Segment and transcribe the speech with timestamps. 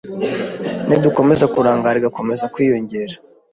[0.87, 3.15] nidukomeza kurangara igakomeza kwiyongera,